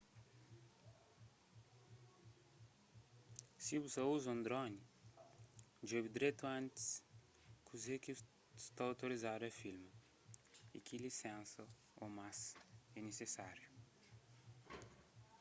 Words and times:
si 3.65 3.75
bu 3.81 3.87
sa 3.93 4.01
ta 4.03 4.07
uza 4.15 4.29
un 4.35 4.41
droni 4.47 4.81
djobe 5.85 6.09
dretu 6.15 6.43
antis 6.57 6.87
kuze 7.67 7.93
ki 8.03 8.13
sta 8.65 8.81
outorizadu 8.91 9.43
a 9.47 9.57
filma 9.61 9.93
y 10.77 10.79
ki 10.85 10.95
lisensa 11.05 11.63
ô 12.03 12.03
más 12.17 12.37
lisensas 12.39 12.69
é 12.97 12.99
nisisáriu 13.07 13.71